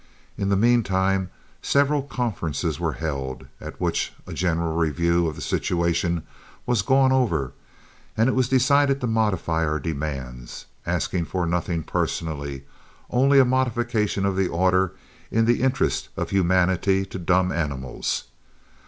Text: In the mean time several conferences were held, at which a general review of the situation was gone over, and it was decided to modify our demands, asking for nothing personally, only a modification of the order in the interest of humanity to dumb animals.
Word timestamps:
In 0.35 0.49
the 0.49 0.57
mean 0.57 0.81
time 0.81 1.29
several 1.61 2.01
conferences 2.01 2.79
were 2.79 2.93
held, 2.93 3.45
at 3.59 3.79
which 3.79 4.13
a 4.25 4.33
general 4.33 4.75
review 4.75 5.27
of 5.27 5.35
the 5.35 5.43
situation 5.43 6.23
was 6.65 6.81
gone 6.81 7.11
over, 7.11 7.53
and 8.17 8.27
it 8.27 8.33
was 8.33 8.49
decided 8.49 8.99
to 8.99 9.05
modify 9.05 9.63
our 9.63 9.79
demands, 9.79 10.65
asking 10.87 11.25
for 11.25 11.45
nothing 11.45 11.83
personally, 11.83 12.63
only 13.11 13.37
a 13.37 13.45
modification 13.45 14.25
of 14.25 14.35
the 14.35 14.47
order 14.47 14.93
in 15.29 15.45
the 15.45 15.61
interest 15.61 16.09
of 16.17 16.31
humanity 16.31 17.05
to 17.05 17.19
dumb 17.19 17.51
animals. 17.51 18.23